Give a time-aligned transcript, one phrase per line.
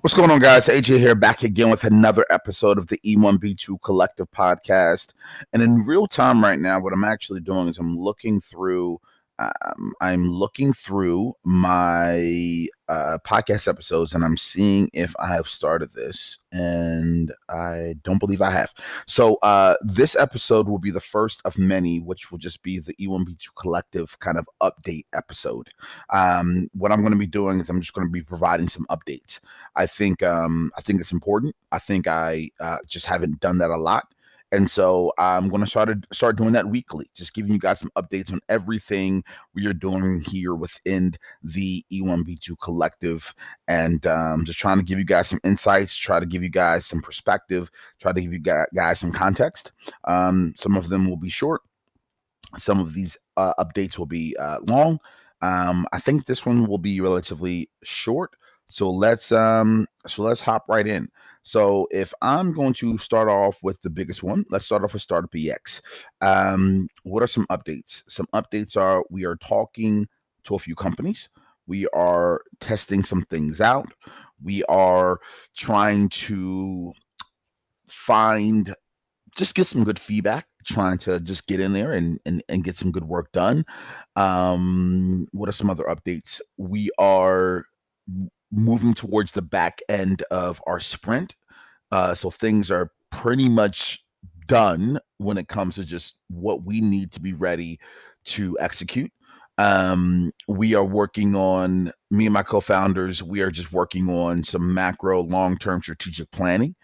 [0.00, 0.68] What's going on, guys?
[0.68, 5.12] AJ here, back again with another episode of the E1B2 Collective Podcast.
[5.52, 9.00] And in real time right now, what I'm actually doing is I'm looking through
[9.38, 15.90] um, I'm looking through my uh, podcast episodes and I'm seeing if I have started
[15.94, 18.72] this, and I don't believe I have.
[19.06, 22.94] So, uh, this episode will be the first of many, which will just be the
[22.94, 25.68] E1B2 Collective kind of update episode.
[26.10, 28.86] Um, what I'm going to be doing is I'm just going to be providing some
[28.90, 29.40] updates.
[29.76, 31.54] I think um, I think it's important.
[31.70, 34.12] I think I uh, just haven't done that a lot.
[34.50, 37.90] And so I'm going to start start doing that weekly, just giving you guys some
[37.96, 39.22] updates on everything
[39.54, 41.12] we are doing here within
[41.42, 43.34] the E1B2 collective,
[43.66, 46.86] and um, just trying to give you guys some insights, try to give you guys
[46.86, 47.70] some perspective,
[48.00, 49.72] try to give you guys some context.
[50.04, 51.60] Um, some of them will be short,
[52.56, 54.98] some of these uh, updates will be uh, long.
[55.42, 58.30] Um, I think this one will be relatively short.
[58.70, 61.08] So let's um so let's hop right in.
[61.48, 65.00] So if I'm going to start off with the biggest one, let's start off with
[65.00, 65.80] Startup EX.
[66.20, 68.02] Um, what are some updates?
[68.06, 70.06] Some updates are we are talking
[70.44, 71.30] to a few companies.
[71.66, 73.90] We are testing some things out.
[74.42, 75.20] We are
[75.56, 76.92] trying to
[77.88, 78.74] find
[79.34, 82.76] just get some good feedback trying to just get in there and, and and get
[82.76, 83.64] some good work done
[84.16, 87.64] um what are some other updates we are
[88.50, 91.36] moving towards the back end of our sprint.
[91.90, 94.04] Uh, so things are pretty much
[94.46, 97.78] done when it comes to just what we need to be ready
[98.24, 99.12] to execute.
[99.58, 103.22] Um, we are working on me and my co-founders.
[103.22, 106.74] We are just working on some macro, long-term strategic planning.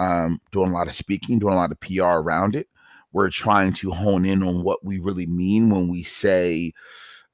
[0.00, 2.68] Um, doing a lot of speaking, doing a lot of PR around it.
[3.12, 6.72] We're trying to hone in on what we really mean when we say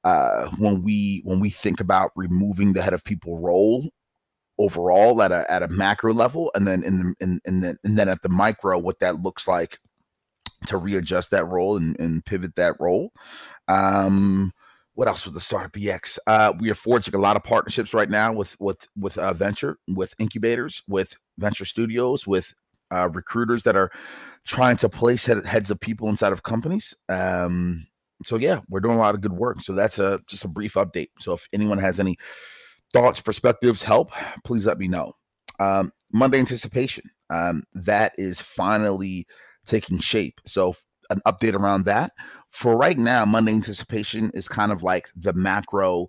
[0.03, 3.89] uh, when we when we think about removing the head of people role
[4.57, 7.97] overall at a at a macro level, and then in the in, in the, and
[7.97, 9.79] then at the micro, what that looks like
[10.67, 13.11] to readjust that role and, and pivot that role.
[13.67, 14.51] Um,
[14.93, 16.19] what else with the startup EX?
[16.27, 19.77] Uh, we are forging a lot of partnerships right now with with with uh, venture,
[19.87, 22.53] with incubators, with venture studios, with
[22.91, 23.91] uh, recruiters that are
[24.45, 26.93] trying to place head, heads of people inside of companies.
[27.09, 27.87] Um,
[28.25, 29.61] so yeah, we're doing a lot of good work.
[29.61, 31.09] So that's a just a brief update.
[31.19, 32.17] So if anyone has any
[32.93, 34.11] thoughts, perspectives, help,
[34.43, 35.13] please let me know.
[35.59, 39.25] Um, Monday anticipation um, that is finally
[39.65, 40.41] taking shape.
[40.45, 40.75] So
[41.09, 42.11] an update around that.
[42.51, 46.07] For right now, Monday anticipation is kind of like the macro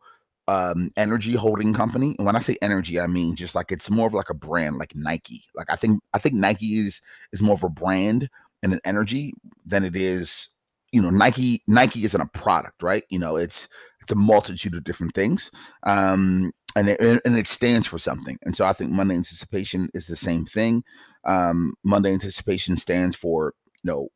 [0.48, 4.08] um energy holding company and when i say energy i mean just like it's more
[4.08, 7.00] of like a brand like nike like i think i think nike is
[7.32, 8.28] is more of a brand
[8.64, 9.32] and an energy
[9.64, 10.48] than it is
[10.92, 13.04] you know nike nike isn't a product right?
[13.10, 13.68] You know it's
[14.00, 15.50] it's a multitude of different things
[15.84, 18.38] um and it, and it stands for something.
[18.44, 20.84] And so i think monday anticipation is the same thing.
[21.24, 24.08] Um monday anticipation stands for you know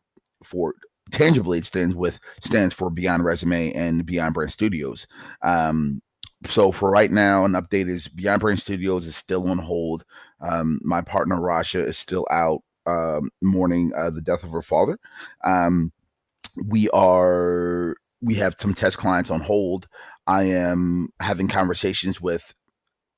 [0.45, 0.75] for
[1.11, 5.07] tangibly it stands with stands for beyond resume and beyond brand studios.
[5.43, 6.03] Um
[6.45, 10.05] so for right now an update is beyond brand studios is still on hold.
[10.41, 14.99] Um my partner rasha is still out um mourning uh, the death of her father.
[15.45, 15.93] Um
[16.65, 19.89] we are we have some test clients on hold.
[20.27, 22.55] I am having conversations with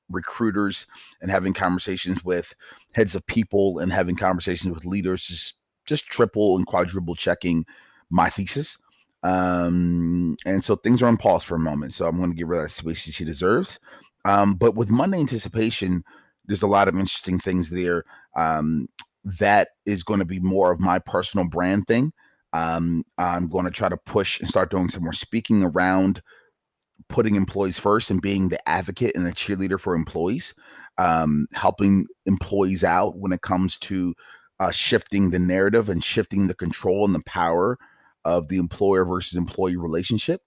[0.09, 0.85] recruiters
[1.21, 2.53] and having conversations with
[2.93, 5.55] heads of people and having conversations with leaders just
[5.85, 7.65] just triple and quadruple checking
[8.09, 8.77] my thesis.
[9.23, 12.47] Um and so things are on pause for a moment so i'm going to give
[12.47, 13.79] her that space she deserves.
[14.25, 16.03] Um but with monday anticipation
[16.45, 18.03] there's a lot of interesting things there.
[18.35, 18.87] Um
[19.23, 22.13] that is going to be more of my personal brand thing
[22.53, 26.21] um, I'm going to try to push and start doing some more speaking around
[27.07, 30.53] putting employees first and being the advocate and the cheerleader for employees,
[30.97, 34.13] um, helping employees out when it comes to
[34.59, 37.77] uh, shifting the narrative and shifting the control and the power
[38.25, 40.41] of the employer versus employee relationship.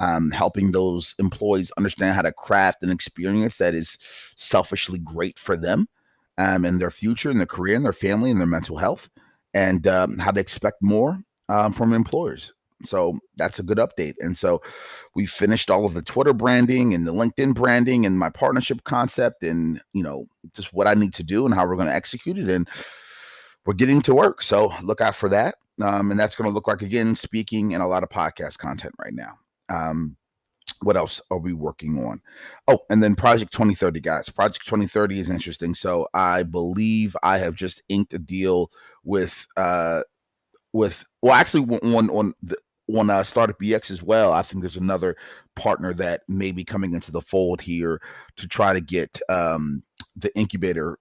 [0.00, 3.98] Um, helping those employees understand how to craft an experience that is
[4.36, 5.86] selfishly great for them
[6.38, 9.08] um, and their future and their career and their family and their mental health,
[9.54, 12.52] and um, how to expect more um, from employers.
[12.84, 14.14] So that's a good update.
[14.18, 14.60] And so
[15.14, 19.42] we finished all of the Twitter branding and the LinkedIn branding and my partnership concept
[19.42, 22.38] and, you know, just what I need to do and how we're going to execute
[22.38, 22.50] it.
[22.50, 22.68] And
[23.64, 24.42] we're getting to work.
[24.42, 25.56] So look out for that.
[25.80, 28.94] Um, and that's going to look like, again, speaking and a lot of podcast content
[28.98, 29.38] right now.
[29.68, 30.16] Um,
[30.82, 32.20] what else are we working on?
[32.66, 34.28] Oh, and then Project 2030, guys.
[34.28, 35.74] Project 2030 is interesting.
[35.74, 38.70] So I believe I have just inked a deal
[39.04, 40.02] with uh
[40.72, 42.56] with well actually on on the
[42.96, 44.32] on uh, Startup BX as well.
[44.32, 45.16] I think there's another
[45.56, 48.00] partner that may be coming into the fold here
[48.36, 49.82] to try to get um,
[50.16, 50.98] the incubator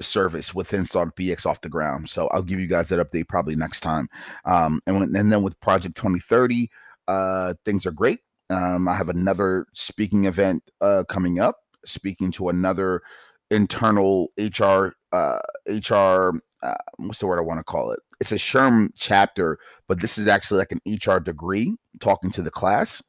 [0.00, 2.08] service within Startup BX off the ground.
[2.08, 4.08] So I'll give you guys that update probably next time.
[4.44, 6.70] Um, and, when, and then with Project 2030,
[7.08, 8.20] uh, things are great.
[8.50, 13.02] Um, I have another speaking event uh, coming up, speaking to another
[13.50, 16.32] internal HR uh, HR.
[16.62, 18.00] Uh, what's the word I want to call it?
[18.20, 21.76] It's a SHRM chapter, but this is actually like an HR degree.
[22.00, 23.02] Talking to the class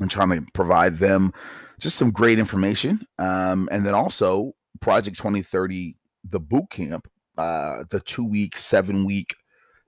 [0.00, 1.32] and trying to provide them
[1.78, 5.96] just some great information, um, and then also Project 2030,
[6.30, 9.34] the boot camp, uh, the two week, seven week,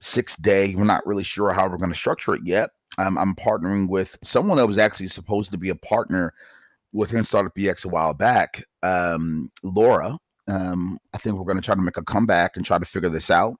[0.01, 0.75] six day.
[0.75, 2.71] We're not really sure how we're going to structure it yet.
[2.99, 6.33] Um, I'm partnering with someone that was actually supposed to be a partner
[6.93, 10.17] within Startup BX a while back, um, Laura.
[10.47, 13.09] Um, I think we're going to try to make a comeback and try to figure
[13.09, 13.57] this out.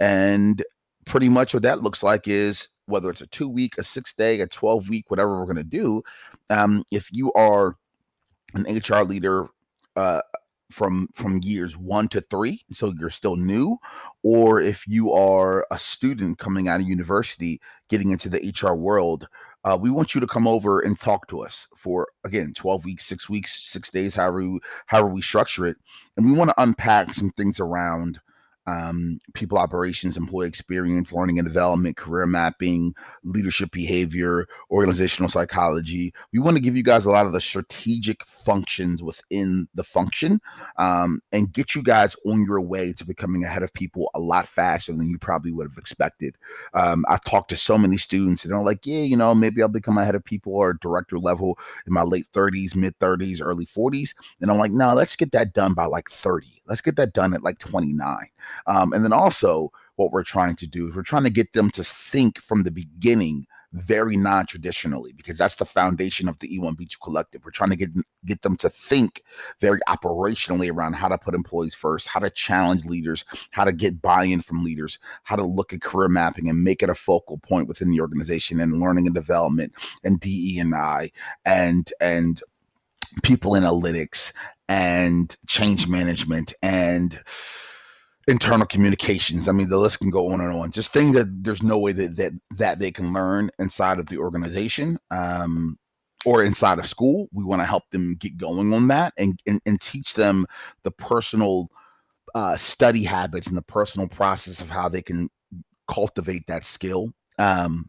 [0.00, 0.62] And
[1.04, 4.40] pretty much what that looks like is whether it's a two week, a six day,
[4.40, 6.02] a 12 week, whatever we're going to do.
[6.50, 7.76] Um, if you are
[8.54, 9.48] an HR leader,
[9.96, 10.20] uh,
[10.70, 13.78] from from years one to three so you're still new
[14.24, 19.28] or if you are a student coming out of university getting into the hr world
[19.66, 23.04] uh, we want you to come over and talk to us for again 12 weeks
[23.04, 25.76] six weeks six days however we, however we structure it.
[26.16, 28.20] And we want to unpack some things around
[28.66, 36.12] um, people operations, employee experience, learning and development, career mapping, leadership behavior, organizational psychology.
[36.32, 40.40] We want to give you guys a lot of the strategic functions within the function
[40.78, 44.48] um, and get you guys on your way to becoming ahead of people a lot
[44.48, 46.36] faster than you probably would have expected.
[46.74, 49.68] Um, I've talked to so many students and they're like, yeah, you know, maybe I'll
[49.68, 54.14] become ahead of people or director level in my late 30s, mid 30s, early 40s.
[54.40, 56.62] And I'm like, no, let's get that done by like 30.
[56.66, 58.18] Let's get that done at like 29.
[58.66, 61.70] Um, and then also, what we're trying to do is we're trying to get them
[61.72, 67.44] to think from the beginning very non-traditionally because that's the foundation of the E1B2 collective.
[67.44, 67.90] We're trying to get
[68.24, 69.22] get them to think
[69.60, 74.00] very operationally around how to put employees first, how to challenge leaders, how to get
[74.00, 77.68] buy-in from leaders, how to look at career mapping and make it a focal point
[77.68, 79.72] within the organization and learning and development
[80.04, 81.10] and DE and I
[81.44, 82.42] and and
[83.22, 84.32] people analytics
[84.68, 87.18] and change management and
[88.26, 89.48] internal communications.
[89.48, 90.70] I mean, the list can go on and on.
[90.70, 94.18] Just things that there's no way that that that they can learn inside of the
[94.18, 95.78] organization um,
[96.24, 97.28] or inside of school.
[97.32, 100.46] We want to help them get going on that and and, and teach them
[100.82, 101.68] the personal
[102.34, 105.28] uh, study habits and the personal process of how they can
[105.88, 107.88] cultivate that skill um,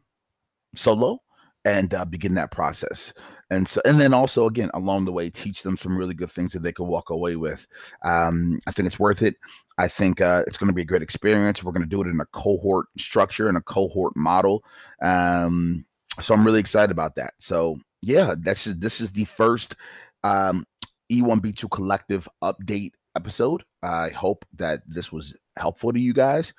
[0.76, 1.20] solo
[1.66, 3.14] and uh, begin that process
[3.50, 6.54] and so and then also again along the way teach them some really good things
[6.54, 7.68] that they can walk away with.
[8.04, 9.36] Um, i think it's worth it.
[9.78, 11.64] I think uh, it's going to be a great experience.
[11.64, 14.64] We're going to do it in a cohort structure and a cohort model.
[15.02, 15.86] Um,
[16.20, 17.34] so i'm really excited about that.
[17.40, 19.76] So yeah that's just, this is the first
[20.24, 20.66] um,
[21.12, 23.64] e1b2 collective update episode.
[23.84, 26.54] I hope that this was helpful to you guys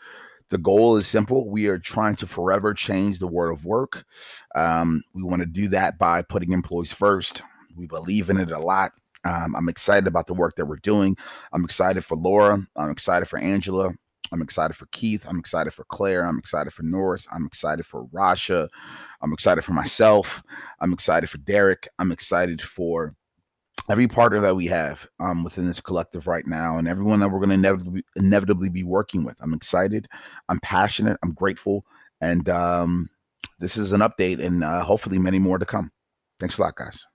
[0.51, 1.49] the goal is simple.
[1.49, 4.05] We are trying to forever change the world of work.
[4.55, 7.43] Um, we want to do that by putting employees first.
[7.77, 8.93] We believe in it a lot.
[9.25, 11.17] Um, I'm excited about the work that we're doing.
[11.53, 12.67] I'm excited for Laura.
[12.77, 13.93] I'm excited for Angela.
[14.33, 15.27] I'm excited for Keith.
[15.29, 16.27] I'm excited for Claire.
[16.27, 17.27] I'm excited for Norris.
[17.33, 18.69] I'm excited for Rasha.
[19.23, 20.43] I'm excited for myself.
[20.81, 21.89] I'm excited for Derek.
[21.99, 23.15] I'm excited for
[23.91, 27.39] every partner that we have um, within this collective right now and everyone that we're
[27.39, 29.37] going to inevitably, inevitably be working with.
[29.41, 30.09] I'm excited.
[30.49, 31.19] I'm passionate.
[31.23, 31.85] I'm grateful.
[32.21, 33.09] And um,
[33.59, 35.91] this is an update and uh, hopefully many more to come.
[36.39, 37.07] Thanks a lot, guys.